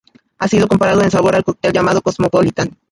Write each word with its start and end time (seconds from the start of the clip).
Ha 0.39 0.47
sido 0.47 0.67
comparado 0.67 1.03
en 1.03 1.11
sabor 1.11 1.35
al 1.35 1.43
cóctel 1.43 1.73
llamado 1.73 2.01
Cosmopolitan. 2.01 2.75